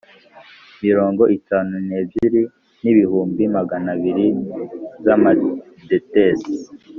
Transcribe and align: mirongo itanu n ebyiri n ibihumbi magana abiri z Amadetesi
mirongo 0.85 1.23
itanu 1.37 1.73
n 1.87 1.89
ebyiri 1.99 2.41
n 2.83 2.85
ibihumbi 2.91 3.43
magana 3.55 3.89
abiri 3.95 4.25
z 5.03 5.05
Amadetesi 5.15 6.51